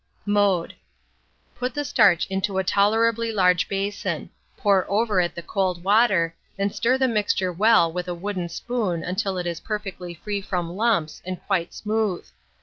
Mode. 0.25 0.73
Put 1.59 1.75
the 1.75 1.85
starch 1.85 2.25
into 2.25 2.57
a 2.57 2.63
tolerably 2.63 3.31
large 3.31 3.69
basin; 3.69 4.31
pour 4.57 4.89
over 4.89 5.21
it 5.21 5.35
the 5.35 5.43
cold 5.43 5.83
water, 5.83 6.33
and 6.57 6.73
stir 6.73 6.97
the 6.97 7.07
mixture 7.07 7.53
well 7.53 7.93
with 7.93 8.07
a 8.07 8.15
wooden 8.15 8.49
spoon 8.49 9.03
until 9.03 9.37
it 9.37 9.45
is 9.45 9.59
perfectly 9.59 10.15
free 10.15 10.41
from 10.41 10.75
lumps, 10.75 11.21
and 11.23 11.39
quite 11.45 11.71
smooth. 11.75 12.25